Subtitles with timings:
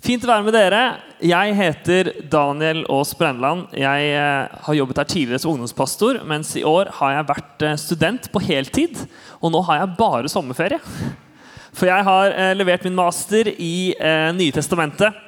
[0.00, 0.78] Fint å være med dere.
[1.20, 3.66] Jeg heter Daniel Aas Brennland.
[3.76, 7.76] Jeg eh, har jobbet her tidligere som ungdomspastor, mens i år har jeg vært eh,
[7.82, 9.02] student på heltid.
[9.44, 10.80] Og nå har jeg bare sommerferie.
[11.76, 13.92] For jeg har eh, levert min master i
[14.38, 15.26] Nye testamentet.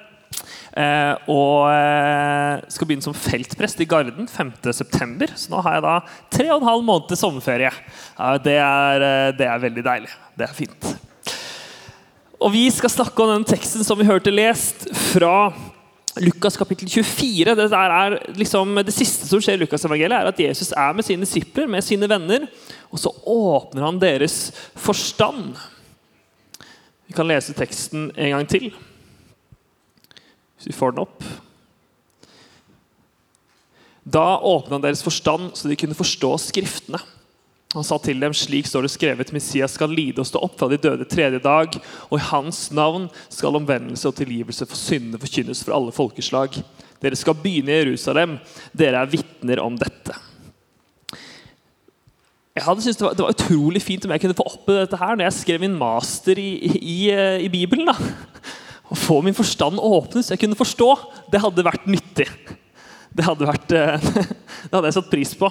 [1.29, 1.69] Og
[2.73, 5.29] skal begynne som feltprest i Garden 5.9.
[5.37, 5.99] Så nå har jeg da
[6.33, 7.77] tre og en halv måned til sommerferie.
[8.41, 10.15] Det, er, det er veldig deilig.
[10.33, 10.95] Det er fint.
[12.43, 15.53] Og Vi skal snakke om den teksten som vi hørte lest fra
[16.19, 17.55] Lukas kapittel 24.
[17.55, 21.23] Det, er liksom, det siste som skjer i Lukas-evangeliet, er at Jesus er med sine
[21.23, 22.49] disipler, med sine venner,
[22.91, 25.55] og så åpner han deres forstand.
[27.07, 28.73] Vi kan lese teksten en gang til,
[30.59, 31.23] hvis vi får den opp.
[34.03, 36.99] Da åpna han deres forstand, så de kunne forstå Skriftene.
[37.73, 40.69] Han sa til dem, slik står det skrevet, Messias skal lide og stå opp fra
[40.69, 41.79] de døde tredje dag,
[42.11, 46.59] og i hans navn skal omvendelse og tilgivelse for syndene forkynnes for alle folkeslag.
[47.03, 48.37] Dere skal begynne i Jerusalem.
[48.77, 50.19] Dere er vitner om dette.
[52.53, 55.01] Jeg hadde syntes det var, det var, utrolig fint om jeg kunne få oppleve dette
[55.01, 56.99] her når jeg skrev min master i, i,
[57.47, 57.89] i Bibelen.
[57.89, 57.97] da.
[58.93, 60.91] Å få min forstand åpnet så jeg kunne forstå.
[61.33, 62.29] Det hadde vært nyttig.
[63.17, 63.73] Det hadde, vært,
[64.69, 65.49] det hadde jeg satt pris på.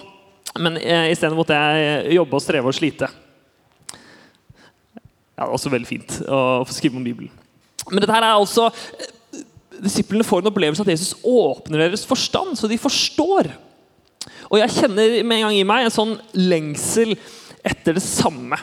[0.59, 3.07] Men eh, isteden måtte jeg jobbe og streve og slite.
[3.91, 7.31] Ja, det var også veldig fint å få skrive om Bibelen.
[7.89, 9.17] Men dette her er altså eh,
[9.81, 13.47] Disiplene får en opplevelse at Jesus åpner deres forstand, så de forstår.
[14.51, 17.15] Og jeg kjenner med en gang i meg en sånn lengsel
[17.65, 18.59] etter det samme.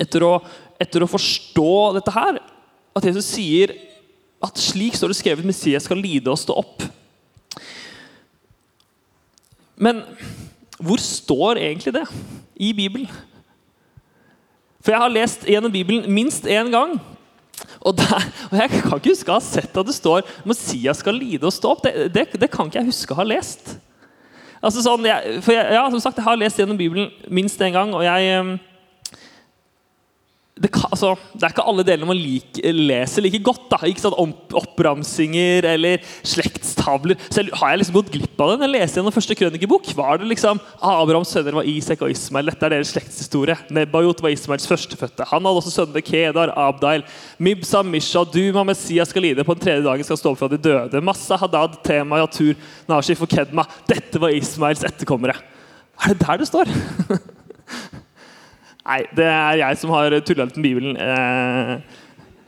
[0.00, 0.32] Etter å,
[0.82, 2.40] etter å forstå dette her.
[2.96, 3.76] At Jesus sier
[4.42, 6.82] at slik står det skrevet Messias skal lide og stå opp.
[9.78, 10.02] Men
[10.82, 12.06] hvor står egentlig det
[12.56, 13.10] i Bibelen?
[14.82, 16.96] For jeg har lest gjennom Bibelen minst én gang.
[17.80, 21.14] Og, der, og, Jeg kan ikke huske å ha sett at det står Messias skal
[21.18, 21.84] lide og stå opp.
[21.86, 23.76] Det, det, det kan ikke jeg huske å ha lest.
[24.62, 27.74] Altså sånn, jeg, for jeg, ja, som sagt, jeg har lest gjennom Bibelen minst én
[27.74, 27.94] gang.
[27.94, 28.58] og jeg
[30.62, 33.64] det, kan, altså, det, er ikke alle delene man like, leser like godt.
[33.72, 37.18] da, ikke sånn Oppramsinger eller slektstavler.
[37.26, 39.90] Så Har jeg liksom gått glipp av det når jeg leste gjennom første krønikebok?
[39.98, 42.52] Var det liksom Abrahams sønner var Isak og Ismael.
[42.52, 43.58] Dette er deres slektshistorie.
[43.74, 45.26] Nebajot var Ismaels førstefødte.
[45.32, 47.06] Han hadde også sønnene Kedar, Abdail,
[47.42, 49.46] Mibsa, Misha, Duma, Messias skal lide.
[49.48, 51.02] På den tredje dagen skal stå opp fra de døde.
[51.02, 52.54] Massa, Hadad, Tema, Yatur,
[52.90, 53.66] Nashif og Kedma.
[53.90, 55.40] Dette var Ismaels etterkommere.
[56.02, 56.70] Er det der det står?
[58.82, 60.96] Nei, det er jeg som har tulla litt med Bibelen.
[60.98, 61.74] Eh,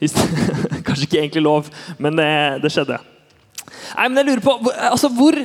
[0.85, 1.69] kanskje ikke egentlig lov,
[2.01, 2.27] men det,
[2.65, 2.99] det, skjedde.
[3.95, 5.37] Nei, men jeg lurer på altså, hvor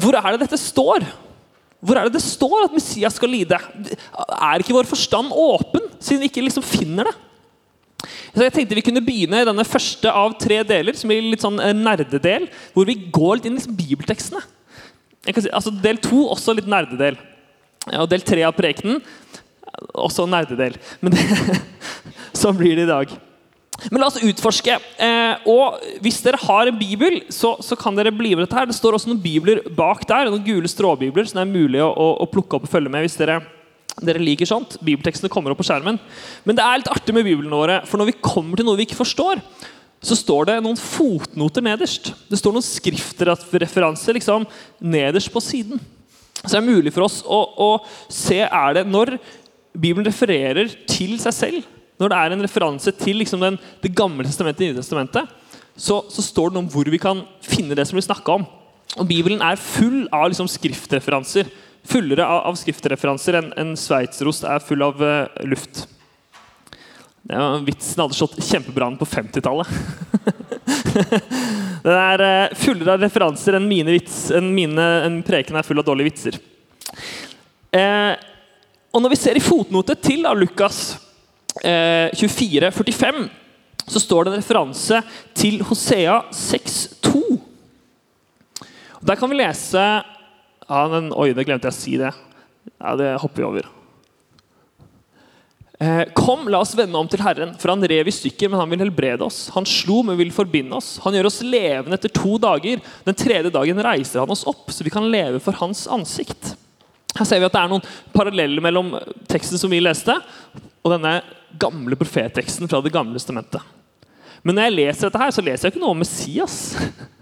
[0.00, 1.06] Hvor er det dette står?
[1.80, 3.56] Hvor er det det står at Messias skal lide?
[3.56, 7.16] Er ikke vår forstand åpen, siden vi ikke liksom finner det?
[8.34, 11.60] Så jeg tenkte Vi kunne begynne denne første av tre deler, som blir litt sånn
[11.80, 14.42] nerdedel, hvor vi går litt inn i liksom bibeltekstene.
[15.20, 17.18] Si, altså Del to også litt nerdedel.
[17.88, 19.00] Og del tre av prekenen
[19.94, 20.76] også nerdedel.
[21.00, 21.24] Men det,
[22.40, 23.12] sånn blir det i dag.
[23.88, 24.76] Men la oss utforske.
[25.00, 28.58] Eh, og Hvis dere har en bibel, så, så, kan dere bli med dette.
[28.58, 28.68] her.
[28.68, 31.88] Det står også noen bibler bak der, noen gule stråbibler som det er mulig å,
[31.88, 33.40] å, å, plukke opp og følge med hvis dere,
[34.04, 34.76] dere liker sånt.
[34.84, 36.00] Bibeltekstene kommer opp på skjermen.
[36.44, 38.88] Men det er litt artig med biblene våre, for når vi kommer til noe vi
[38.88, 39.40] ikke forstår,
[40.00, 42.14] så står det noen fotnoter nederst.
[42.28, 44.46] Det står noen skriftreferanser liksom,
[44.80, 45.80] nederst på siden.
[46.40, 47.70] Så det er mulig for oss å, å
[48.08, 49.16] se er det når
[49.76, 51.68] Bibelen refererer til seg selv,
[52.00, 55.36] når det er en referanse til liksom den, Det gamle testamentet og Nye testamentet,
[55.76, 58.46] så, så, står det noe om hvor vi kan finne det som blir snakka om.
[58.98, 61.48] Og Bibelen er full av liksom, skriftreferanser.
[61.88, 65.86] Fullere av, av skriftreferanser enn en sveitserost er full av uh, luft.
[67.24, 69.70] Det var Vitsen hadde slått kjempebra på 50-tallet.
[71.84, 75.80] Den er uh, fullere av referanser enn mine, vits, enn mine enn preken er full
[75.80, 76.40] av dårlige vitser.
[77.70, 78.12] Eh,
[78.90, 80.98] og Når vi ser i fotnote til av Lukas
[81.62, 83.20] eh, 24, 45,
[83.90, 85.00] så står det en referanse
[85.34, 87.22] til Hosea 6,2.
[89.00, 92.12] Der kan vi lese ja, den, Oi, det glemte jeg å si det.
[92.76, 93.70] Ja, Det hopper vi over.
[95.80, 98.68] Eh, kom, la oss vende om til Herren, for han rev i stykker, men han
[98.68, 99.46] vil helbrede oss.
[99.54, 100.98] Han slo, men vil forbinde oss.
[101.06, 102.82] Han gjør oss levende etter to dager.
[103.06, 106.52] Den tredje dagen reiser han oss opp, så vi kan leve for hans ansikt.
[107.16, 108.92] Her ser vi at det er noen paralleller mellom
[109.30, 110.18] teksten som vi leste,
[110.84, 111.14] og denne
[111.60, 113.64] gamle profetteksten fra Det gamle testamentet.
[114.44, 116.58] Men når jeg leser dette, her, så leser jeg ikke noe om Messias.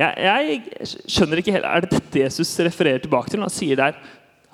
[0.00, 3.42] Jeg, jeg skjønner ikke helt, Er det dette Jesus refererer tilbake til?
[3.44, 3.98] Han sier der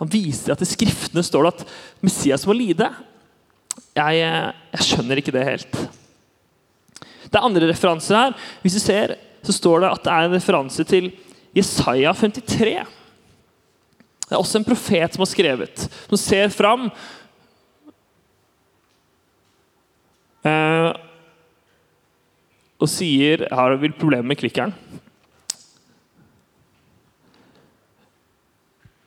[0.01, 2.89] han viser at i Skriftene står det at Messias må lide.
[3.97, 4.25] Jeg,
[4.75, 5.79] jeg skjønner ikke det helt.
[7.27, 8.37] Det er andre referanser her.
[8.63, 9.17] Hvis du ser,
[9.47, 11.11] så står det at det er en referanse til
[11.57, 12.77] Jesaja 53.
[14.27, 16.89] Det er også en profet som har skrevet, som ser fram
[20.43, 20.89] eh,
[22.77, 24.75] og sier Jeg har vel problemer med klikkeren.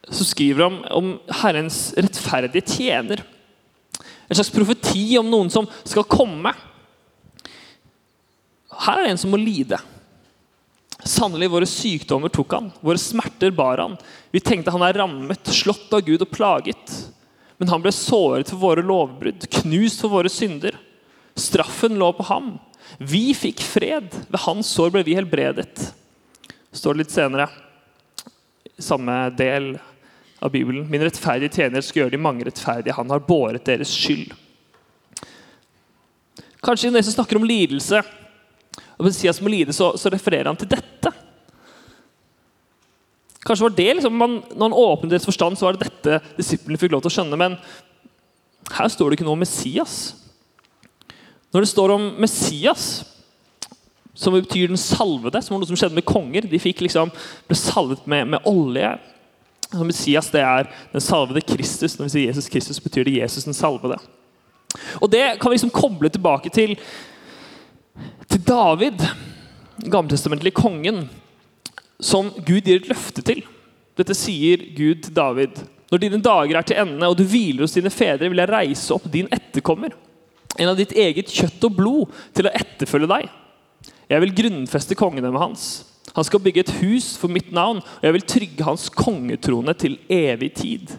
[0.09, 1.11] Så skriver han om
[1.41, 3.21] Herrens rettferdige tjener.
[4.27, 6.53] En slags profeti om noen som skal komme.
[8.85, 9.79] Her er det en som må lide.
[10.99, 13.95] Sannelig, våre sykdommer tok han, våre smerter bar han.
[14.33, 16.95] Vi tenkte han er rammet, slått av Gud og plaget.
[17.59, 20.77] Men han ble såret for våre lovbrudd, knust for våre synder.
[21.39, 22.53] Straffen lå på ham.
[22.97, 24.11] Vi fikk fred.
[24.27, 25.89] Ved hans sår ble vi helbredet.
[26.75, 27.47] Står det litt senere,
[28.79, 29.73] samme del
[30.39, 30.87] av Bibelen.
[30.89, 32.95] Min rettferdige tjener skal gjøre de mange rettferdige.
[32.95, 34.31] Han har båret deres skyld.
[36.63, 38.01] Kanskje når Jesus snakker om lidelse,
[38.99, 41.11] og Messias må lide, så, så, refererer han til dette.
[43.47, 46.79] Kanskje var det liksom, man, Når han åpnet deres forstand, så var det dette disiplene
[46.79, 47.39] fikk lov til å skjønne.
[47.39, 47.55] Men
[48.75, 49.95] her står det ikke noe om Messias.
[51.55, 52.89] Når det står om Messias,
[54.19, 57.11] som betyr den salvede, som var noe som skjedde med konger De fikk liksom,
[57.47, 58.91] ble salvet med, med olje.
[59.69, 61.97] Så Messias det er den salvede Kristus.
[61.99, 63.99] Når vi sier Jesus Kristus, betyr det Jesus den salvede.
[65.01, 66.77] Og Det kan vi liksom koble tilbake til
[68.29, 69.01] til David,
[69.89, 71.07] gammeltestamentlig kongen,
[71.99, 73.41] som Gud gir et løfte til.
[73.97, 75.63] Dette sier Gud til David.
[75.89, 78.93] Når dine dager er til ende, og du hviler hos dine fedre, vil jeg reise
[78.93, 79.95] opp din etterkommer,
[80.59, 83.29] en av ditt eget kjøtt og blod, til å etterfølge deg.
[84.09, 85.67] Jeg vil grunnfeste kongene med hans.
[86.15, 89.99] Han skal bygge et hus for mitt navn, og jeg vil trygge hans kongetrone til
[90.09, 90.95] evig tid.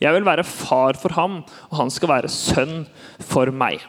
[0.00, 2.84] Jeg vil være far for ham, og han skal være sønn
[3.22, 3.84] for meg.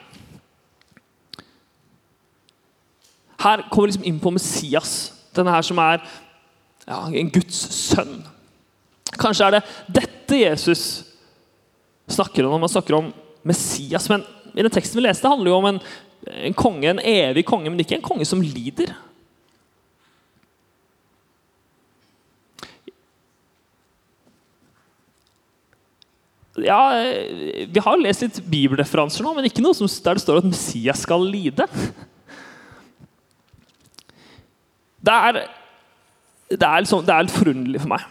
[3.42, 4.94] Her kommer vi liksom inn på Messias,
[5.36, 6.00] denne her som er
[6.86, 8.22] ja, en Guds sønn.
[9.16, 9.66] Kanskje er det
[10.02, 10.86] dette Jesus
[12.12, 13.12] snakker om når man snakker om
[13.46, 14.08] Messias.
[14.12, 14.24] Men
[14.56, 15.82] i den teksten vi leste, handler jo om en,
[16.48, 18.94] en konge, en evig konge, men ikke en konge som lider.
[26.64, 26.80] Ja,
[27.68, 31.26] Vi har lest litt bibelreferanser nå, men ikke noe der det står at Messias skal
[31.28, 31.68] lide.
[35.06, 35.42] Det er,
[36.50, 38.06] det er, liksom, det er litt forunderlig for meg.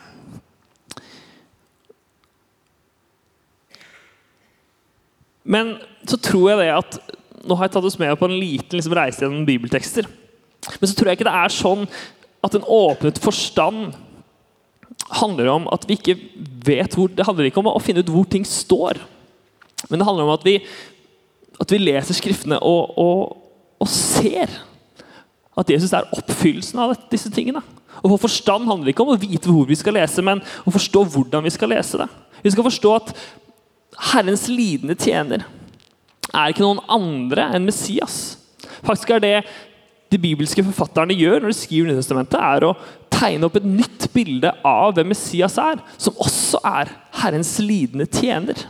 [5.44, 5.75] Men
[6.08, 7.00] så tror jeg det at
[7.44, 10.06] Nå har jeg tatt oss med på en liten liksom, reise gjennom bibeltekster.
[10.81, 11.82] Men så tror jeg ikke det er sånn
[12.40, 13.90] at en åpnet forstand
[15.20, 16.16] handler om at vi ikke
[16.64, 19.00] vet hvor Det handler ikke om å finne ut hvor ting står.
[19.90, 20.58] Men det handler om at vi,
[21.61, 23.37] at vi leser Skriftene og, og,
[23.82, 24.52] og ser
[25.55, 27.62] at Jesus er oppfyllelsen av disse tingene.
[28.02, 31.05] Å få forstand handler ikke om å vite hvor vi skal lese, men å forstå
[31.14, 32.08] hvordan vi skal lese det.
[32.43, 33.12] Vi skal forstå at
[34.11, 35.44] Herrens lidende tjener
[36.34, 38.37] er ikke noen andre enn Messias.
[38.84, 39.37] Faktisk er det
[40.12, 42.75] de bibelske forfatterne gjør når de skriver Nytestamentet, er å
[43.15, 46.91] tegne opp et nytt bilde av hvem Messias er, som også er
[47.23, 48.67] Herrens lidende tjener.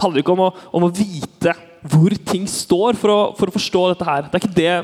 [0.00, 1.54] Det handler ikke om å, om å vite
[1.90, 4.26] hvor ting står, for å, for å, forstå dette her.
[4.26, 4.74] Det er ikke det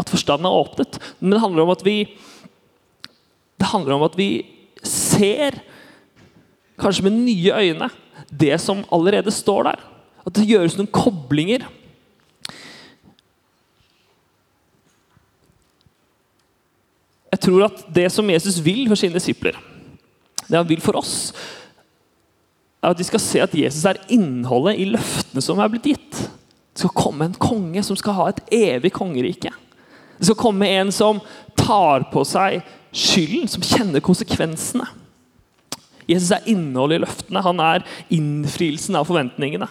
[0.00, 1.96] at forstanden er åpnet, men det handler om at vi
[3.62, 4.28] om at vi
[4.82, 5.54] ser,
[6.80, 7.88] kanskje med nye øyne,
[8.26, 9.84] det som allerede står der.
[10.26, 11.68] At det gjøres noen koblinger.
[17.32, 19.56] Jeg tror at det som Jesus vil for sine disipler,
[20.48, 21.32] det han vil for oss,
[22.82, 26.18] er at de skal se at Jesus er innholdet i løftene som er blitt gitt.
[26.72, 29.52] Det skal komme en konge som skal ha et evig kongerike.
[30.18, 31.20] Det skal komme en som
[31.58, 32.60] tar på seg
[32.92, 34.86] skylden, som kjenner konsekvensene.
[36.10, 37.44] Jesus er innholdet i løftene.
[37.44, 39.68] Han er innfrielsen av forventningene.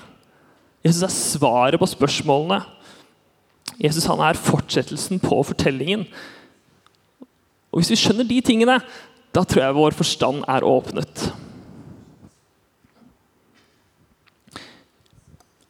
[0.86, 2.62] Jesus er svaret på spørsmålene.
[3.82, 6.08] Jesus han er fortsettelsen på fortellingen.
[7.72, 8.80] Og Hvis vi skjønner de tingene,
[9.32, 11.30] da tror jeg vår forstand er åpnet.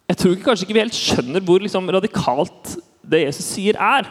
[0.10, 2.74] Jeg tror kanskje ikke vi helt skjønner hvor liksom, radikalt
[3.12, 4.10] det Jesus sier, er.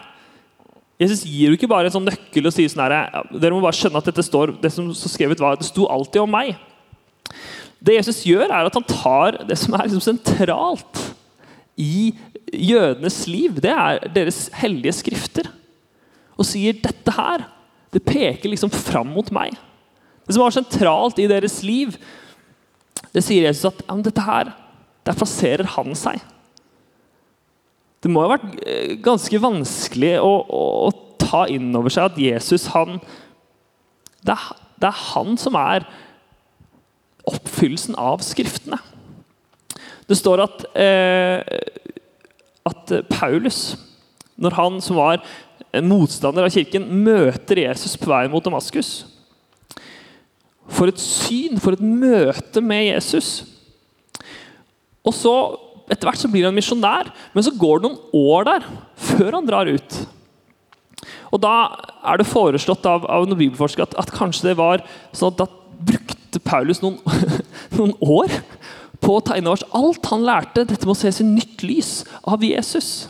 [1.00, 3.76] Jesus gir jo ikke bare en sånn nøkkel og sier sånn her, dere må bare
[3.76, 6.54] skjønne at dette står, det som så skrevet var, det sto alltid om meg.
[7.80, 11.04] Det Jesus gjør, er at han tar det som er liksom sentralt
[11.80, 12.12] i
[12.52, 13.56] jødenes liv.
[13.64, 15.48] Det er deres hellige skrifter.
[16.36, 17.46] Og sier dette her,
[17.94, 19.56] det peker liksom fram mot meg.
[20.26, 21.96] Det som var sentralt i deres liv,
[23.10, 24.52] det sier Jesus at ja, dette her
[25.06, 26.20] der plasserer han seg.
[28.00, 32.20] Det må ha vært eh, ganske vanskelig å, å, å ta inn over seg at
[32.20, 33.00] Jesus han,
[34.24, 34.46] det, er,
[34.80, 35.88] det er han som er
[37.28, 38.78] oppfyllelsen av Skriftene.
[40.08, 41.42] Det står at, eh,
[42.66, 43.76] at Paulus,
[44.40, 45.20] når han som var
[45.76, 49.04] en motstander av kirken, møter Jesus på vei mot Damaskus
[50.70, 53.42] For et syn, for et møte med Jesus.
[55.06, 55.34] Og så
[55.90, 58.66] etter hvert så blir han misjonær, men så går det noen år der
[59.10, 59.96] før han drar ut.
[61.34, 61.54] Og Da
[62.06, 65.48] er det foreslått av, av noen bibelforskere at, at, kanskje det var sånn at da
[65.90, 66.98] brukte Paulus noen,
[67.78, 68.34] noen år
[69.00, 70.66] på å ta inn over alt han lærte.
[70.68, 73.08] Dette må ses i nytt lys av Jesus.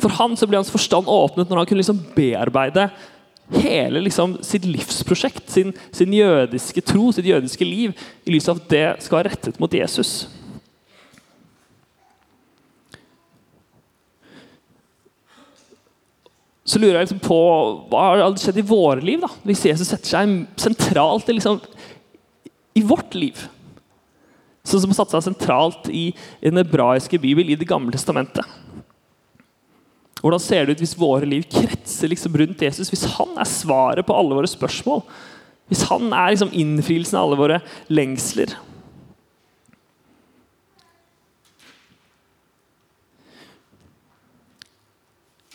[0.00, 2.88] For han så ble hans forstand åpnet når han kunne liksom bearbeide
[3.50, 8.68] hele liksom, sitt livsprosjekt, sin, sin jødiske tro, sitt jødiske liv, i lys av at
[8.70, 10.28] det skal være rettet mot Jesus.
[16.70, 17.38] så lurer jeg liksom på
[17.90, 19.30] hva har skjedd i våre liv da?
[19.48, 21.58] hvis Jesus setter seg sentralt liksom,
[22.78, 23.40] i vårt liv.
[24.62, 28.46] Sånn som har satt seg sentralt i, i den hebraiske bibel, i Det gamle testamentet.
[30.20, 32.90] Hvordan ser det ut hvis våre liv kretser liksom rundt Jesus?
[32.92, 35.00] Hvis han er svaret på alle våre spørsmål?
[35.70, 38.52] Hvis han er liksom innfrielsen av alle våre lengsler?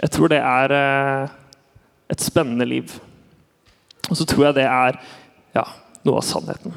[0.01, 1.36] Jeg tror det er eh,
[2.13, 2.98] et spennende liv.
[4.10, 5.00] Og så tror jeg det er
[5.55, 5.63] ja,
[6.05, 6.74] noe av sannheten.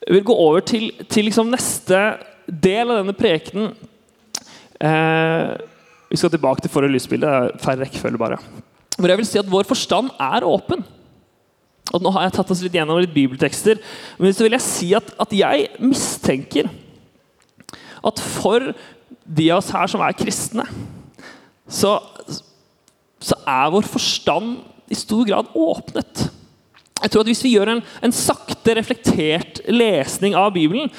[0.00, 2.00] Jeg vil gå over til, til liksom neste
[2.50, 3.74] del av denne prekenen.
[4.80, 5.56] Eh,
[6.10, 7.60] vi skal tilbake til for- og lysbildet.
[7.60, 8.38] Færre rekkefølge, bare.
[8.98, 10.84] Hvor jeg vil si at vår forstand er åpen.
[11.92, 13.80] Og nå har jeg tatt oss litt gjennom litt bibeltekster.
[14.18, 16.70] Men så vil jeg si at, at jeg mistenker
[18.04, 18.72] at for
[19.26, 20.64] de av oss her som er kristne,
[21.68, 21.98] så,
[23.20, 24.56] så er vår forstand
[24.90, 26.30] i stor grad åpnet.
[27.00, 30.90] Jeg tror at Hvis vi gjør en, en sakte, reflektert lesning av Bibelen,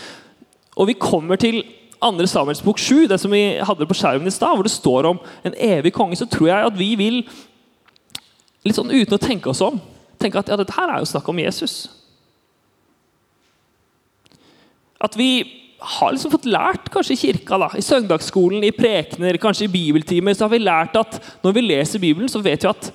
[0.78, 1.64] og vi kommer til
[2.02, 2.28] 2.
[2.28, 5.22] Samuels bok 7, det som vi hadde på skjermen i stad, hvor det står om
[5.46, 7.22] en evig konge, så tror jeg at vi vil,
[8.66, 9.80] litt sånn uten å tenke oss om,
[10.22, 11.76] tenke at ja, dette her er jo snakk om Jesus.
[15.02, 15.32] At vi
[15.82, 20.36] har liksom fått lært kanskje i kirka, da, i søndagsskolen, i prekener, kanskje i bibeltimer,
[20.38, 22.92] så har vi lært at når vi leser Bibelen, så vet vi at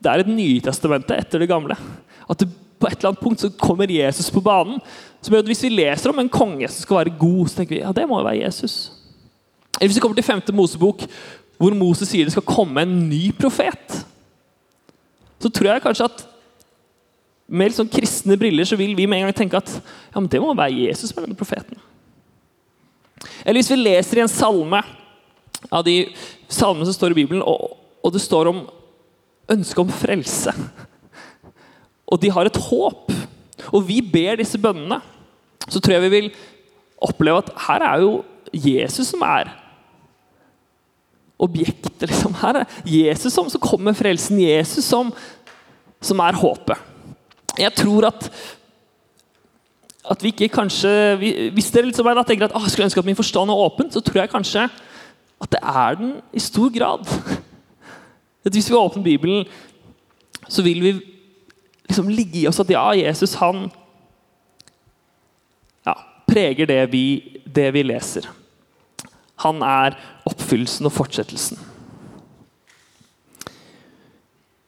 [0.00, 1.76] det er et Nytestamentet etter det gamle.
[2.24, 2.48] At det,
[2.80, 4.80] på et eller annet punkt så kommer Jesus på banen.
[5.20, 7.76] Som gjør at Hvis vi leser om en konge som skal være god, så tenker
[7.76, 8.92] vi ja, det må jo være Jesus.
[9.78, 10.42] Eller Hvis vi kommer til 5.
[10.56, 11.04] Mosebok,
[11.60, 14.00] hvor Moses sier det skal komme en ny profet,
[15.40, 16.26] så tror jeg kanskje at
[17.50, 20.40] med sånn kristne briller så vil vi med en gang tenke at ja, men det
[20.40, 21.80] må være Jesus med denne profeten.
[23.44, 24.80] Eller hvis vi leser i en salme
[25.68, 25.96] av de
[26.48, 27.74] salmene som står i Bibelen, og,
[28.04, 28.62] og det står om
[29.50, 30.54] ønsket om frelse.
[32.10, 33.10] Og de har et håp.
[33.72, 35.00] Og vi ber disse bønnene.
[35.68, 36.30] Så tror jeg vi vil
[37.00, 38.12] oppleve at her er jo
[38.52, 39.52] Jesus som er
[41.40, 42.08] objektet.
[42.08, 42.34] Liksom.
[42.40, 44.40] Her er Jesus som, som kommer frelsen.
[44.42, 45.12] Jesus som,
[46.00, 46.88] som er håpet.
[47.58, 48.30] Jeg tror at
[50.10, 50.90] at vi ikke kanskje,
[51.52, 54.00] Hvis dere liksom da tenker at jeg skulle ønske at min forstand er åpen, så
[54.00, 54.62] tror jeg kanskje
[55.40, 57.06] at det er den i stor grad.
[58.44, 59.44] At Hvis vi åpner Bibelen,
[60.48, 61.00] så vil vi
[61.90, 63.66] liksom ligge i oss at ja, Jesus han
[65.86, 65.96] ja,
[66.30, 67.04] preger det vi,
[67.44, 68.28] det vi leser.
[69.44, 69.96] Han er
[70.28, 71.60] oppfyllelsen og fortsettelsen.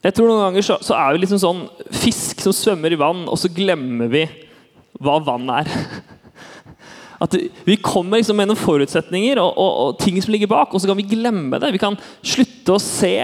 [0.03, 1.61] Jeg tror Noen ganger så, så er vi liksom sånn
[1.95, 4.25] fisk som svømmer i vann, og så glemmer vi
[5.03, 5.71] hva vann er.
[7.23, 10.83] At Vi kommer liksom med noen forutsetninger og, og, og, ting som ligger bak, og
[10.83, 11.71] så kan vi glemme det.
[11.77, 13.15] Vi kan slutte å se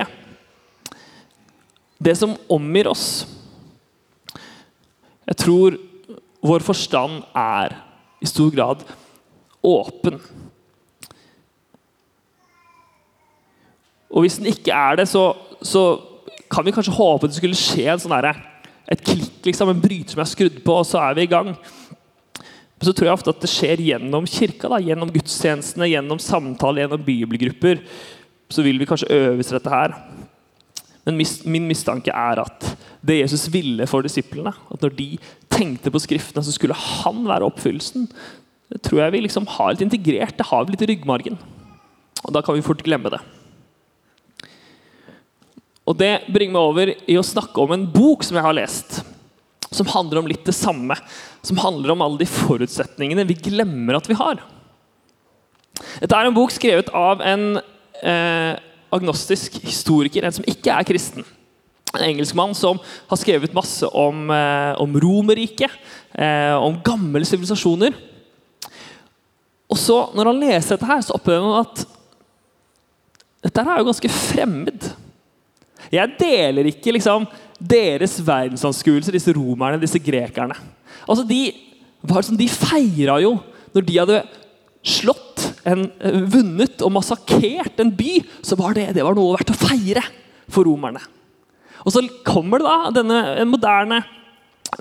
[1.98, 3.08] det som omgir oss.
[5.28, 5.76] Jeg tror
[6.48, 7.74] vår forstand er
[8.22, 8.84] i stor grad
[9.64, 10.18] åpen.
[14.08, 15.98] Og hvis den ikke er det, så, så
[16.50, 18.38] kan vi kanskje håpe det skulle skje en sånn der,
[18.88, 21.52] et klikk, liksom, en bryter som er skrudd på, og så er vi i gang.
[22.78, 26.84] Men så tror jeg ofte at det skjer gjennom kirka, da, gjennom gudstjenestene, gjennom samtale,
[26.84, 27.82] gjennom bibelgrupper.
[28.48, 29.96] Så vil vi kanskje øves dette her.
[31.04, 32.70] Men min mistanke er at
[33.08, 35.08] det Jesus ville for disiplene, at når de
[35.52, 38.06] tenkte på Skriftene, så skulle han være oppfyllelsen.
[38.68, 40.36] Det tror jeg vi liksom har litt integrert.
[40.36, 41.38] Det har vi litt i ryggmargen.
[42.26, 43.20] Og da kan vi fort glemme det.
[45.88, 49.00] Og Det bringer meg over i å snakke om en bok som jeg har lest.
[49.72, 50.98] Som handler om litt det samme.
[51.40, 54.42] Som handler om alle de forutsetningene vi glemmer at vi har.
[56.02, 57.60] Dette er en bok skrevet av en
[58.02, 58.54] eh,
[58.92, 61.24] agnostisk historiker, en som ikke er kristen.
[61.96, 65.72] En engelskmann som har skrevet masse om, eh, om Romerriket,
[66.12, 67.94] eh, om gamle sivilisasjoner.
[69.68, 71.84] Og så, når han leser dette, her, så opplever han at
[73.44, 74.88] dette her er jo ganske fremmed.
[75.92, 77.26] Jeg deler ikke liksom,
[77.58, 80.56] deres verdensanskuelse, disse romerne, disse grekerne.
[81.08, 81.52] Altså, De,
[82.04, 83.38] sånn, de feira jo
[83.74, 84.20] når de hadde
[84.88, 85.24] slått,
[85.68, 89.58] en, eh, vunnet og massakrert en by, så var det, det var noe verdt å
[89.58, 90.04] feire
[90.48, 91.02] for romerne.
[91.84, 94.02] Og så kommer det da denne en moderne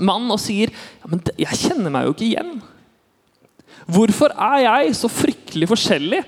[0.04, 2.58] mann og sier ja, men jeg kjenner meg jo ikke igjen.
[3.88, 6.22] Hvorfor er jeg så fryktelig forskjellig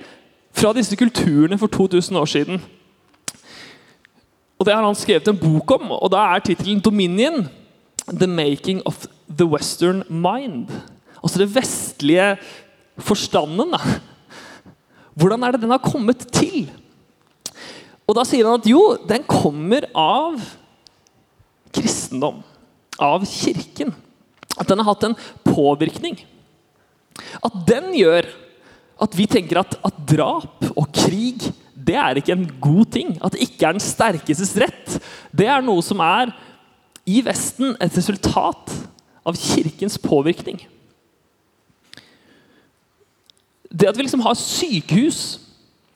[0.56, 2.62] fra disse kulturene for 2000 år siden?
[4.60, 7.48] Og Det har han skrevet en bok om, og da er tittelen 'Dominion'.
[8.10, 10.70] The Making of the Western Mind.
[11.22, 12.36] Altså det vestlige
[12.98, 13.70] forstanden.
[13.70, 13.78] da.
[15.14, 16.70] Hvordan er det den har kommet til?
[18.08, 20.40] Og Da sier han at jo, den kommer av
[21.74, 22.42] kristendom.
[23.00, 23.94] Av kirken.
[24.58, 26.18] At den har hatt en påvirkning.
[27.40, 28.28] At den gjør
[29.00, 31.46] at vi tenker at, at drap og krig
[31.80, 33.14] det er ikke en god ting.
[33.24, 34.98] At det ikke er den sterkestes rett.
[35.32, 36.34] Det er noe som er
[37.08, 38.74] i Vesten et resultat
[39.26, 40.60] av kirkens påvirkning.
[43.70, 45.38] Det at vi liksom har sykehus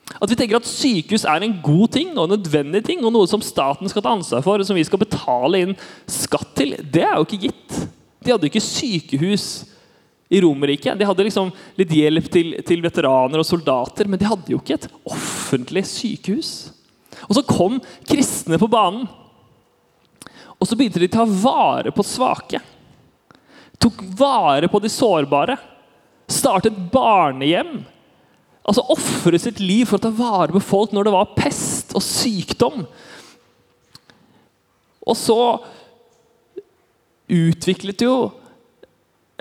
[0.04, 3.28] At vi tenker at sykehus er en god ting og en nødvendig ting, og noe
[3.30, 5.76] som staten skal ta ansvar for, og som vi skal betale inn
[6.10, 7.78] skatt til, det er jo ikke gitt.
[8.24, 9.46] De hadde jo ikke sykehus
[10.28, 10.98] i Romerriket.
[10.98, 14.78] De hadde liksom litt hjelp til, til, veteraner og soldater, men de hadde jo ikke
[14.78, 16.52] et offentlig sykehus.
[17.28, 19.06] Og så kom kristne på banen.
[20.58, 22.60] Og så begynte de å ta vare på svake.
[23.80, 25.58] Tok vare på de sårbare.
[26.30, 27.82] Startet barnehjem.
[28.64, 32.04] Altså Ofre sitt liv for å ta vare på folk når det var pest og
[32.04, 32.86] sykdom.
[35.04, 35.38] Og så
[37.28, 38.16] utviklet jo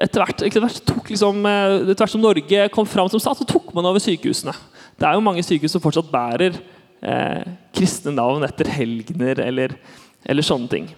[0.03, 3.47] etter hvert, etter hvert, liksom, eh, etter hvert som Norge kom fram som stat, så
[3.47, 4.55] tok man over sykehusene.
[4.99, 6.57] Det er jo mange sykehus som fortsatt bærer
[7.03, 7.43] eh,
[7.75, 9.77] kristne navn etter helgener eller,
[10.25, 10.89] eller, sånne ting.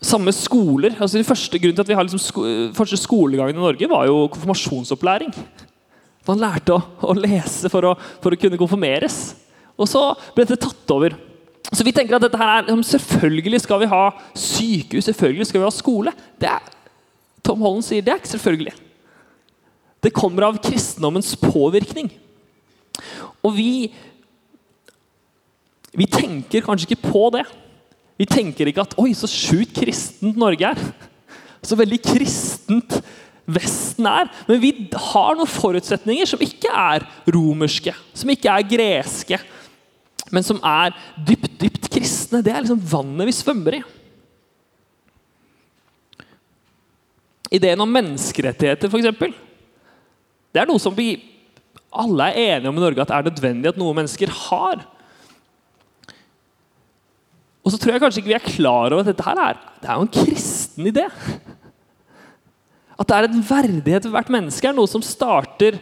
[0.00, 0.94] Samme skoler.
[1.00, 4.06] altså de første grunnen til at vi har liksom sko første skolegangen i Norge, var
[4.06, 5.34] jo konfirmasjonsopplæring.
[6.26, 9.34] Man lærte å, å lese for å, for å, kunne konfirmeres.
[9.78, 11.14] Og så ble dette tatt over.
[11.70, 14.02] Så vi tenker at dette her er, Selvfølgelig skal vi ha
[14.38, 16.14] sykehus, selvfølgelig skal vi ha skole.
[16.40, 16.72] Det er
[17.46, 18.74] Tom Holland sier det er ikke selvfølgelig.
[20.02, 22.10] Det kommer av kristendommens påvirkning.
[23.42, 23.70] Og vi
[25.96, 27.46] Vi tenker kanskje ikke på det.
[28.18, 30.82] Vi tenker ikke at 'oi, så sjukt kristent Norge er'.
[31.66, 33.02] Så veldig kristent
[33.46, 34.30] Vesten er.
[34.48, 39.38] Men vi har noen forutsetninger som ikke er romerske, som ikke er greske,
[40.34, 40.96] men som er
[41.28, 42.42] dypt, dypt kristne.
[42.42, 43.84] Det er liksom vannet vi svømmer i.
[47.54, 49.38] Ideen om menneskerettigheter, f.eks.
[50.50, 51.12] Det er noe som vi
[51.96, 54.82] alle er enige om i Norge at er nødvendig at noen mennesker har.
[57.66, 59.88] Og så tror jeg kanskje ikke vi er klar over at dette her er, det
[59.90, 61.06] er jo en kristen idé.
[62.96, 65.78] At det er en verdighet ved hvert menneske, er noe som starter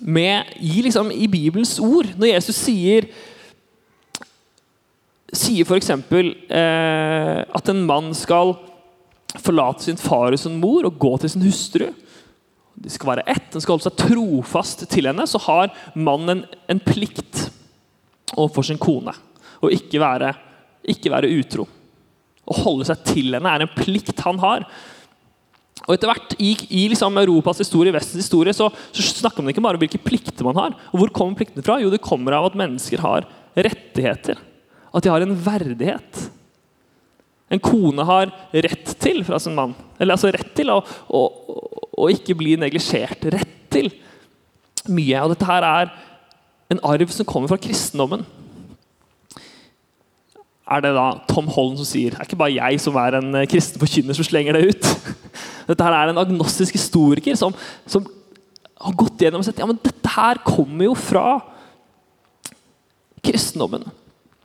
[0.00, 2.10] med i, liksom, i Bibelens ord.
[2.18, 3.08] Når Jesus sier
[5.34, 5.90] sier f.eks.
[5.90, 8.54] Eh, at en mann skal
[9.42, 11.88] forlate sin far og sin mor og gå til sin hustru.
[12.74, 15.26] De skal være ett, den skal holde seg trofast til henne.
[15.30, 17.48] Så har mannen en, en plikt
[18.34, 19.14] overfor sin kone
[19.64, 20.32] å ikke være,
[20.94, 21.66] ikke være utro.
[22.44, 24.66] Å holde seg til henne er en plikt han har.
[25.84, 29.64] Og etter hvert I, i liksom Europas historie, Vestens historie, så, så, snakker man ikke
[29.64, 30.78] bare om hvilke plikter man har.
[30.92, 31.76] Og Hvor kommer pliktene fra?
[31.82, 34.40] Jo, det kommer av at mennesker har rettigheter.
[34.94, 36.24] At de har en verdighet
[37.52, 38.32] en kone har
[38.64, 39.74] rett til fra sin mann.
[39.98, 41.20] Eller altså rett til å, å,
[42.00, 43.26] å ikke bli neglisjert.
[43.34, 43.90] Rett til
[44.90, 45.20] mye.
[45.22, 45.92] Og dette her er
[46.72, 48.24] en arv som kommer fra kristendommen.
[50.64, 53.34] Er det da Tom Holland som sier Det er ikke bare jeg som er en
[53.36, 54.86] eh, kristen forkynner som slenger det ut.
[55.68, 57.52] Dette her er en agnostisk historiker som,
[57.84, 58.06] som
[58.80, 61.38] har gått gjennom og sett ja, men dette her kommer jo fra
[63.24, 63.84] kristendommen.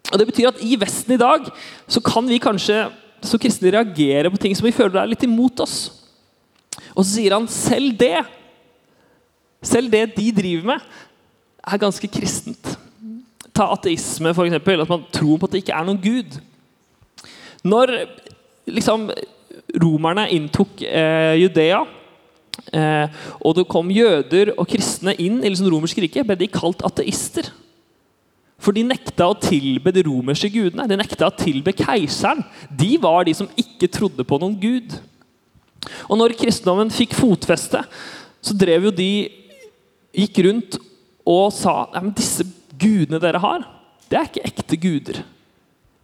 [0.09, 1.47] Og Det betyr at i Vesten i dag
[1.87, 2.87] så kan vi kanskje
[3.25, 5.77] som kristne reagere på ting som vi føler er litt imot oss.
[6.95, 8.23] Og så sier han selv det,
[9.65, 10.85] selv det de driver med,
[11.67, 12.78] er ganske kristent.
[13.59, 14.55] Ta ateisme, f.eks.
[14.55, 16.39] At man tror på at det ikke er noen gud.
[17.67, 17.91] Når
[18.71, 19.09] liksom,
[19.83, 21.81] romerne inntok eh, Judea
[22.73, 26.85] eh, og det kom jøder og kristne inn i liksom romersk rike, ble de kalt
[26.87, 27.51] ateister.
[28.59, 30.87] For de nekta å tilbe de romerske gudene.
[30.89, 32.43] De nekta å tilbe keiseren.
[32.67, 34.97] De var de som ikke trodde på noen gud.
[36.09, 37.85] Og når kristendommen fikk fotfeste,
[38.43, 39.11] så drev jo de
[40.19, 40.79] gikk rundt
[41.29, 42.43] og sa men disse
[42.79, 43.65] gudene dere har,
[44.09, 45.21] det er ikke ekte guder.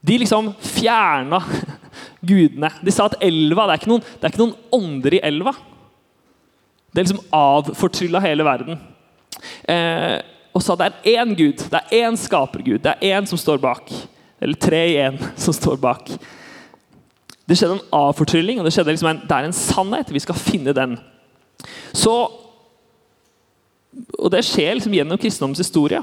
[0.06, 1.40] De liksom fjerna
[2.30, 2.70] gudene.
[2.86, 5.56] De sa at elva det er ikke noen, det er ikke noen ånder i elva.
[6.92, 8.78] Det er liksom avfortrylla hele verden.
[9.68, 10.20] Eh,
[10.56, 13.60] og sa det er én Gud, det er én skapergud, det er én som står
[13.64, 13.92] bak.
[14.40, 16.14] Eller tre i én som står bak.
[17.46, 20.14] Det skjedde en avfortrylling, og det, liksom en, det er en sannhet.
[20.14, 20.96] Vi skal finne den.
[21.94, 22.14] Så,
[24.18, 26.02] og Det skjer liksom gjennom kristendommens historie.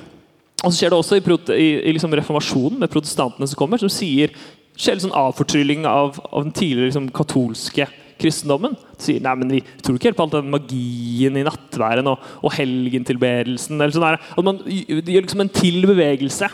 [0.63, 1.23] Og så skjer det også i,
[1.59, 4.35] i, i liksom reformasjonen, med protestantene som kommer, som sier
[4.79, 7.89] skjer en sånn avfortrylling av, av den tidligere liksom, katolske
[8.23, 8.77] kristendommen.
[8.97, 12.23] De sier nei, men vi tror ikke helt på all den magien i nattværen og,
[12.41, 13.77] og helgentilbedelsen.
[13.79, 14.21] eller sånn der.
[14.37, 16.49] At man gjør liksom en til bevegelse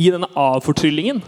[0.00, 1.20] i denne avfortryllingen.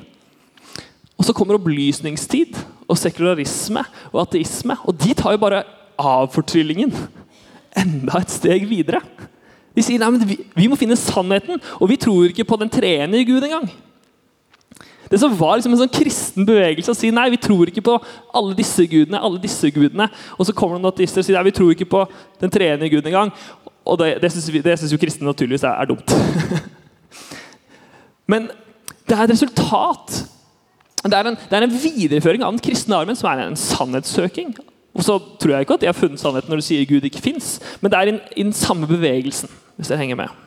[1.18, 2.57] Og så kommer opplysningstid
[2.88, 4.79] og sekularisme og ateisme.
[4.88, 5.64] Og de tar jo bare
[6.01, 6.95] avfortryllingen
[7.79, 9.03] enda et steg videre.
[9.77, 13.31] De sier nei, vi, vi må finne sannheten, og vi tror ikke på den treenige
[13.31, 13.71] Gud engang.
[15.13, 17.99] Det som var liksom en sånn kristen bevegelse å si nei, vi tror ikke på
[18.33, 19.21] alle disse gudene.
[19.21, 20.07] alle disse gudene.
[20.39, 22.07] Og så kommer det noen ateister og sier nei, vi tror ikke på
[22.41, 23.33] den treende guden engang.
[23.85, 26.15] Og det, det syns jo kristne naturligvis er, er dumt.
[28.33, 28.49] Men
[29.05, 30.23] det er et resultat.
[31.03, 34.55] Det er, en, det er en videreføring av den kristne armen, som er en sannhetssøking.
[34.93, 37.23] Og så tror jeg ikke at de har funnet sannheten når du sier Gud ikke
[37.25, 39.49] fins, men det er i den samme bevegelsen.
[39.77, 40.41] hvis jeg henger med.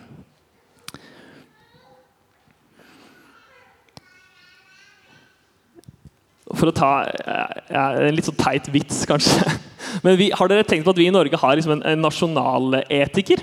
[6.56, 6.92] For å ta
[7.74, 9.56] ja, en litt sånn teit vits, kanskje.
[10.06, 13.42] Men vi, har dere tenkt på at vi i Norge har liksom en, en nasjonaletiker?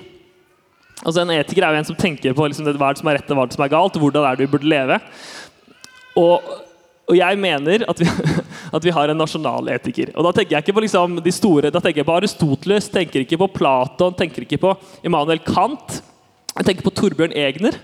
[1.02, 3.40] Altså En etiker er jo en som tenker på liksom, hva som er rett og
[3.40, 3.98] hva som er galt.
[3.98, 4.98] Hvordan er det vi burde leve.
[6.20, 6.52] Og,
[7.12, 8.06] og jeg mener at vi,
[8.76, 10.14] at vi, har en nasjonaletiker.
[10.16, 13.26] Og Da tenker jeg ikke på liksom, de store, da tenker jeg på Aristoteles, tenker
[13.26, 14.72] ikke på Platon, tenker ikke på
[15.04, 16.00] Immanuel Kant.
[16.56, 17.76] Jeg tenker på Torbjørn Egner,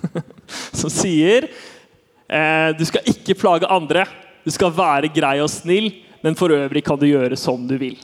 [0.80, 4.06] som sier eh, du skal ikke plage andre.
[4.46, 7.98] Du skal være grei og snill, men for øvrig kan du gjøre som du vil.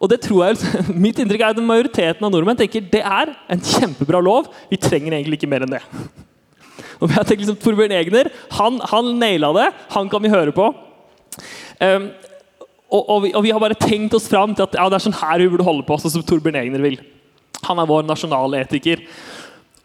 [0.00, 0.60] Og det tror jeg,
[1.06, 4.52] Mitt inntrykk er at majoriteten av nordmenn tenker det er en kjempebra lov.
[4.68, 5.84] Vi trenger egentlig ikke mer enn det.
[7.00, 9.68] Og jeg tenkt liksom, Torbjørn Egner han, han naila det.
[9.96, 10.70] Han kan vi høre på.
[11.80, 12.10] Um,
[12.94, 15.06] og, og, vi, og, vi, har bare tenkt oss fram til at ja, det er
[15.08, 17.00] sånn her vi burde holde på, sånn som Torbjørn Egner vil.
[17.64, 19.02] Han er vår nasjonale etiker.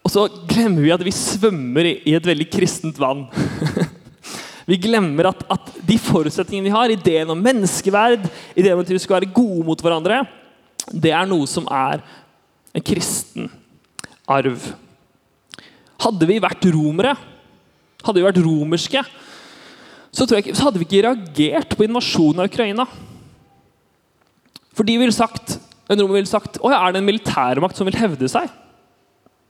[0.06, 3.26] Og så glemmer vi at vi svømmer i, i et veldig kristent vann.
[4.70, 9.00] Vi glemmer at, at de forutsetningene vi har, ideen om menneskeverd, ideen om at vi
[9.02, 10.20] skal være gode mot hverandre,
[10.94, 12.04] det er noe som er
[12.78, 13.48] en kristen
[14.30, 14.68] arv.
[16.00, 17.14] Hadde vi vært romere,
[18.00, 19.02] hadde vi vært romerske,
[20.10, 22.86] så, jeg, så hadde vi ikke reagert på invasjonen av Ukraina.
[24.74, 25.58] For de ville sagt,
[25.90, 28.50] en romer ville sagt å er det en militærmakt som vil hevde seg.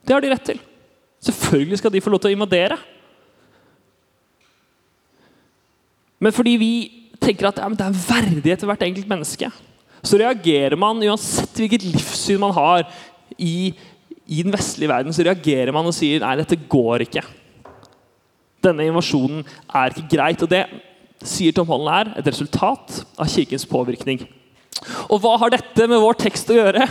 [0.05, 0.61] Det har de rett til.
[1.21, 2.77] Selvfølgelig skal de få lov til å invadere.
[6.21, 6.71] Men fordi vi
[7.21, 9.49] tenker at ja, det er verdighet ved hvert enkelt menneske,
[10.01, 12.85] så reagerer man uansett hvilket livssyn man har
[13.37, 13.73] i,
[14.31, 17.23] i den vestlige verden, så reagerer man og sier nei, dette går ikke.
[18.63, 20.45] Denne invasjonen er ikke greit.
[20.45, 20.63] Og det
[21.27, 24.23] sier Tom Holland er et resultat av kirkens påvirkning.
[25.11, 26.87] Og hva har dette med vår tekst å gjøre?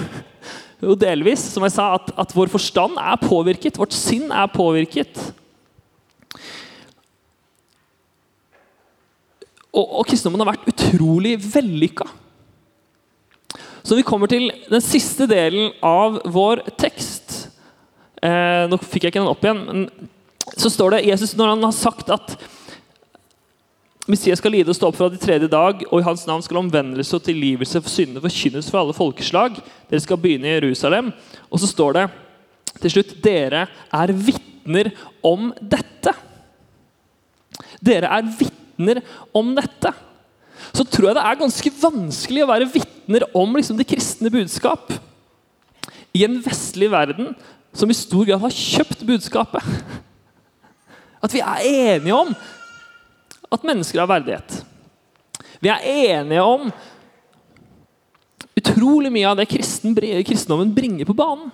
[0.81, 3.81] Jo, delvis, som jeg sa, at, at vår forstand er påvirket.
[3.81, 5.19] Vårt sinn er påvirket.
[9.71, 12.09] Og, og kristendommen har vært utrolig vellykka.
[13.85, 17.20] Så vi kommer til den siste delen av vår tekst.
[18.21, 20.09] Eh, nå fikk jeg ikke den opp igjen, men
[20.61, 22.35] så står det Jesus når han har sagt at
[24.11, 26.59] Messias skal lide og stå opp fra de tredje dag, og i hans navn skal
[26.63, 29.61] omvendelse og tilgivelse for syndene forkynnes for alle folkeslag.
[29.91, 31.13] Dere skal begynne i Jerusalem.
[31.47, 32.07] Og så står det
[32.81, 34.91] til slutt dere er vitner
[35.27, 36.15] om dette.
[37.85, 39.03] Dere er vitner
[39.37, 39.93] om dette,
[40.75, 44.93] så tror jeg det er ganske vanskelig å være vitner om liksom, det kristne budskap
[46.17, 47.35] i en vestlig verden
[47.73, 49.65] som i stor grad har kjøpt budskapet.
[51.25, 52.33] At vi er enige om
[53.51, 54.61] at mennesker har verdighet.
[55.61, 56.71] Vi er enige om
[58.61, 61.51] utrolig mye av det kristen, kristendommen bringer på banen.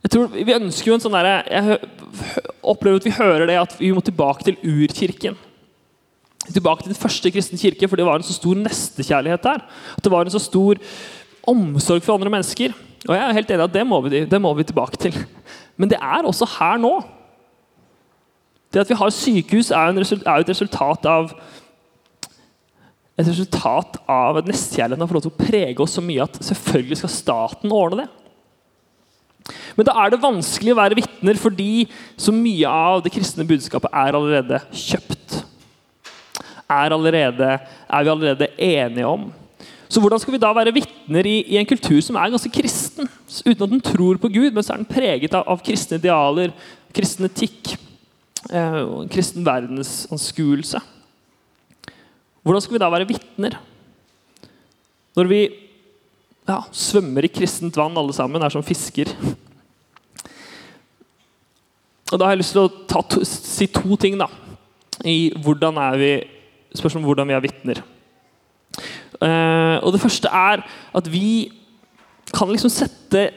[0.00, 1.76] Jeg tror Vi ønsker jo en sånn derre Jeg
[2.64, 5.36] opplever at vi hører det at vi må tilbake til urkirken.
[6.50, 9.60] tilbake til den første kristne kirke, for det var en så stor nestekjærlighet der.
[9.96, 10.80] At det var en så stor
[11.46, 12.74] omsorg for andre mennesker.
[13.08, 15.16] Og jeg er helt enig at det må, vi, det må vi tilbake til.
[15.80, 16.92] Men det er også her nå.
[18.70, 21.32] Det at vi har sykehus, er jo, et resultat av
[23.20, 26.38] et resultat av at nestekjærligheten har fått lov til å prege oss så mye at
[26.44, 28.08] selvfølgelig skal staten ordne det.
[29.76, 31.86] Men da er det vanskelig å være vitner fordi
[32.20, 35.40] så mye av det kristne budskapet er allerede kjøpt.
[36.70, 39.28] Er, allerede, er vi allerede enige om.
[39.90, 43.08] Så hvordan skal vi da være vitner i, i, en kultur som er ganske kristen?
[43.42, 46.54] Uten at den tror på Gud, men så er den preget av, av kristne idealer,
[46.94, 47.72] kristen etikk
[48.52, 50.78] eh, og en kristen verdensanskuelse.
[52.46, 53.58] Hvordan skal vi da være vitner?
[55.18, 55.42] Når vi
[56.46, 59.10] ja, svømmer i kristent vann alle sammen, er som fisker.
[62.10, 64.30] Og Da har jeg lyst til å to, si to ting da,
[65.06, 66.12] i hvordan er vi,
[66.78, 67.82] spørsmål om hvordan vi er vitner.
[69.20, 69.59] Uh,
[69.90, 70.62] og Det første er
[70.94, 71.50] at vi
[72.30, 73.30] kan liksom sette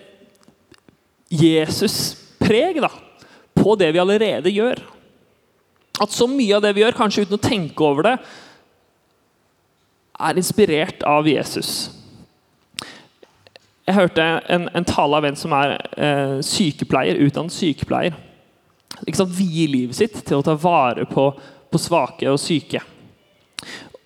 [1.33, 2.77] Jesus preg
[3.57, 4.83] på det vi allerede gjør.
[6.01, 8.15] At så mye av det vi gjør, kanskje uten å tenke over det,
[10.23, 11.89] er inspirert av Jesus.
[13.83, 18.15] Jeg hørte en, en tale av en som er eh, sykepleier, utdannet sykepleier.
[19.03, 21.27] Ikke sant, Vie livet sitt til å ta vare på,
[21.69, 22.83] på svake og syke.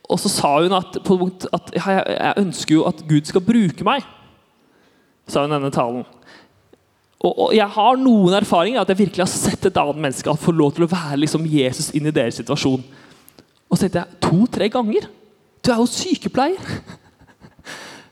[0.08, 4.06] Og så sa hun at, at jeg, jeg, ønsker jo at Gud skal bruke meg.
[5.28, 6.06] sa hun denne talen.
[7.18, 10.54] Og, og Jeg har noen erfaringer at jeg virkelig har sett et annet menneske få
[10.56, 12.86] lov til å være liksom Jesus inn i deres situasjon.
[13.68, 15.10] Og så tenkte jeg to-tre ganger.
[15.60, 16.64] Du er jo sykepleier.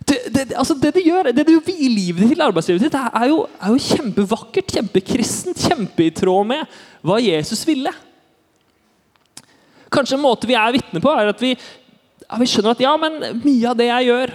[0.05, 3.39] Det, det, altså det, du gjør, det du vier livet til arbeidslivet ditt, er jo,
[3.57, 7.89] er jo kjempevakkert, kjempekristent, kjempe i tråd med hva Jesus ville.
[9.89, 11.55] Kanskje en måte vi er vitne på, er at vi,
[12.35, 14.33] ja, vi, skjønner at ja, men mye av det jeg gjør,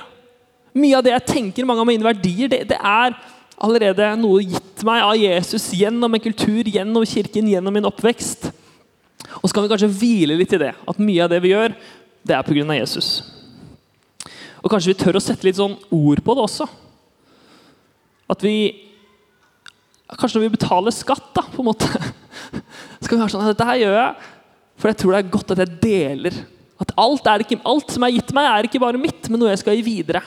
[0.81, 3.17] mye av det jeg tenker, mange av mine verdier, det, det er
[3.61, 8.49] allerede noe gitt meg av Jesus gjennom en kultur, gjennom kirken, gjennom min oppvekst.
[9.43, 11.77] Og så kan vi kanskje hvile litt i det, at mye av det vi gjør,
[12.25, 12.65] det er pga.
[12.79, 13.11] Jesus.
[14.65, 16.69] Og kanskje vi tør å sette litt sånn ord på det også.
[18.33, 18.57] At vi
[20.11, 21.87] Kanskje når vi betaler skatt, da, på en måte,
[23.05, 24.31] skal vi være sånn Dette her gjør jeg,
[24.75, 26.39] for jeg tror det er godt at jeg deler.
[26.81, 29.63] At alt, ikke, alt som er gitt meg, er ikke bare mitt, men noe jeg
[29.63, 30.23] skal gi videre.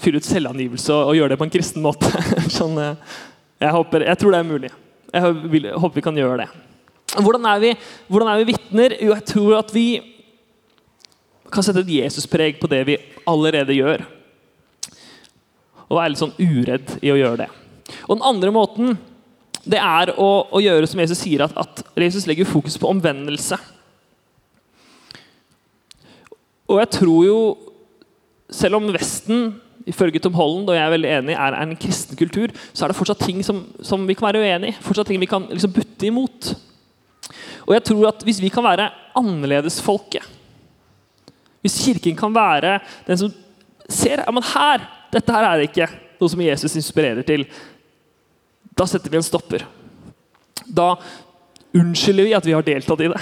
[0.00, 2.10] Fyre ut selvangivelse og, og gjøre det på en kristen måte.
[2.58, 3.16] sånn, eh,
[3.64, 4.72] jeg, håper, jeg tror det er mulig.
[5.10, 6.50] Jeg, vil, håper vi kan gjøre det.
[7.16, 7.72] Hvordan er vi,
[8.10, 8.94] hvordan er vi vitner?
[9.00, 9.86] Jo, jeg tror at vi
[11.52, 14.04] kan sette et Jesuspreg på det vi allerede gjør.
[15.86, 17.50] Og være litt sånn uredd i å gjøre det.
[18.06, 18.96] Og Den andre måten
[19.66, 23.58] det er å, å gjøre som Jesus sier, at, at, Jesus legger fokus på omvendelse.
[26.66, 27.38] Og jeg tror jo,
[28.50, 29.48] selv om Vesten
[29.86, 32.98] ifølge Tom Holland og jeg er veldig enig, er en kristen kultur, så er det
[32.98, 34.78] fortsatt ting som, som vi kan være uenig i.
[34.82, 36.54] Fortsatt ting vi kan liksom butte imot.
[37.66, 40.34] Og jeg tror at Hvis vi kan være annerledesfolket
[41.66, 43.32] hvis Kirken kan være den som
[43.90, 45.88] ser ja, men her, dette her er ikke
[46.20, 47.42] noe som Jesus inspirerer til,
[48.76, 49.64] da setter vi en stopper.
[50.62, 50.92] Da
[51.74, 53.20] unnskylder vi at vi har deltatt i det.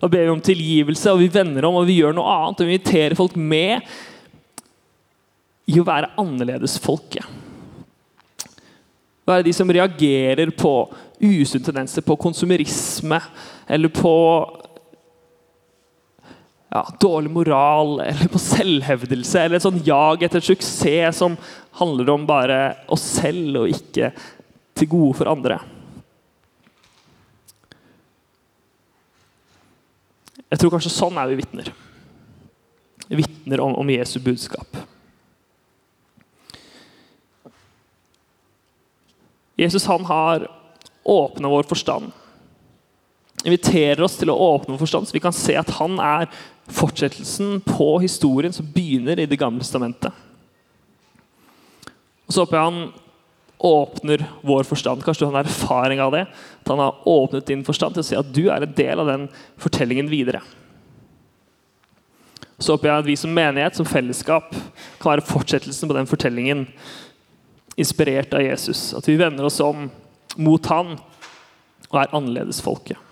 [0.00, 2.60] Da ber vi om tilgivelse, og vi vender om og vi gjør noe annet.
[2.60, 3.80] og Vi inviterer folk med
[5.66, 7.24] i å være annerledesfolket.
[9.26, 10.74] Være de som reagerer på
[11.18, 13.18] usunne tendenser, på konsumerisme
[13.66, 14.14] eller på
[16.70, 21.38] ja, dårlig moral eller på selvhevdelse eller et sånn jag etter suksess som
[21.80, 22.60] handler om bare
[22.92, 24.12] oss selv og ikke
[24.76, 25.58] til gode for andre.
[30.50, 31.72] Jeg tror kanskje sånn er vi vitner.
[33.08, 34.78] Vitner om, om Jesu budskap.
[39.56, 40.46] Jesus han har
[41.06, 42.12] åpna vår forstand.
[43.46, 46.28] Inviterer oss til å åpne vår forstand, så vi kan se at han er
[46.76, 50.12] fortsettelsen på historien som begynner i Det gamle testamentet.
[52.26, 52.92] Og Så håper jeg han
[53.58, 55.02] åpner vår forstand.
[55.02, 56.26] Kanskje du har en erfaring av det.
[56.66, 59.26] Han har åpnet din forstand til å si at du er en del av den
[59.62, 60.42] fortellingen videre.
[62.58, 64.54] Så håper jeg at vi som menighet, som fellesskap,
[65.00, 66.64] kan være fortsettelsen på den fortellingen
[67.76, 68.94] inspirert av Jesus.
[68.96, 69.90] At vi vender oss om
[70.40, 70.96] mot han
[71.90, 73.05] og er annerledesfolket.